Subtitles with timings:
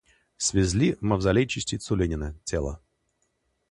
[0.37, 2.81] Свезли в мавзолей частицу Ленина— тело.